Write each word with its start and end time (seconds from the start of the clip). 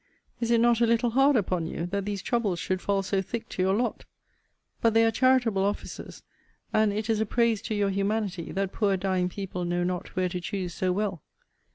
Is 0.39 0.49
it 0.49 0.59
not 0.59 0.81
a 0.81 0.87
little 0.87 1.11
hard 1.11 1.35
upon 1.35 1.67
you, 1.67 1.85
that 1.91 2.05
these 2.05 2.23
troubles 2.23 2.57
should 2.57 2.81
fall 2.81 3.03
so 3.03 3.21
thick 3.21 3.47
to 3.49 3.61
your 3.61 3.75
lot? 3.75 4.05
But 4.81 4.95
they 4.95 5.05
are 5.05 5.11
charitable 5.11 5.63
offices: 5.63 6.23
and 6.73 6.91
it 6.91 7.07
is 7.07 7.19
a 7.19 7.25
praise 7.27 7.61
to 7.61 7.75
your 7.75 7.91
humanity, 7.91 8.51
that 8.51 8.73
poor 8.73 8.97
dying 8.97 9.29
people 9.29 9.63
know 9.63 9.83
not 9.83 10.15
where 10.15 10.29
to 10.29 10.41
choose 10.41 10.73
so 10.73 10.91
well. 10.91 11.21